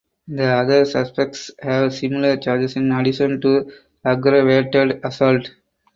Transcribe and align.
The 0.27 0.43
other 0.47 0.85
suspects 0.85 1.51
have 1.61 1.93
similar 1.93 2.35
charges 2.35 2.75
in 2.75 2.91
addition 2.91 3.39
to 3.41 3.71
aggravated 4.03 4.99
assault. 5.03 5.51